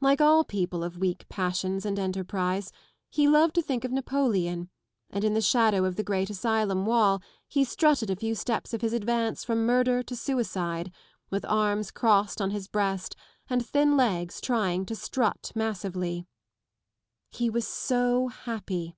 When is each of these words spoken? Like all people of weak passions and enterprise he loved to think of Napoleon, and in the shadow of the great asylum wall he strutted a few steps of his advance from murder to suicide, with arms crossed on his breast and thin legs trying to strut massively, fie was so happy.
Like 0.00 0.22
all 0.22 0.42
people 0.42 0.82
of 0.82 0.96
weak 0.96 1.28
passions 1.28 1.84
and 1.84 1.98
enterprise 1.98 2.72
he 3.10 3.28
loved 3.28 3.54
to 3.56 3.60
think 3.62 3.84
of 3.84 3.92
Napoleon, 3.92 4.70
and 5.10 5.22
in 5.22 5.34
the 5.34 5.42
shadow 5.42 5.84
of 5.84 5.96
the 5.96 6.02
great 6.02 6.30
asylum 6.30 6.86
wall 6.86 7.20
he 7.46 7.62
strutted 7.62 8.08
a 8.08 8.16
few 8.16 8.34
steps 8.34 8.72
of 8.72 8.80
his 8.80 8.94
advance 8.94 9.44
from 9.44 9.66
murder 9.66 10.02
to 10.04 10.16
suicide, 10.16 10.94
with 11.28 11.44
arms 11.44 11.90
crossed 11.90 12.40
on 12.40 12.52
his 12.52 12.68
breast 12.68 13.16
and 13.50 13.66
thin 13.66 13.98
legs 13.98 14.40
trying 14.40 14.86
to 14.86 14.94
strut 14.96 15.52
massively, 15.54 16.26
fie 17.30 17.50
was 17.50 17.66
so 17.68 18.28
happy. 18.28 18.96